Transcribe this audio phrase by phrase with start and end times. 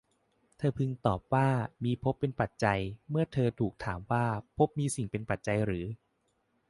[0.57, 1.49] เธอพึงตอบว่า
[1.83, 4.25] มีภพเป็นปัจจัย เมื่อเธอถูกถามว่า
[4.57, 5.85] ภพมีสิ่งเป็นปัจจัยหรือ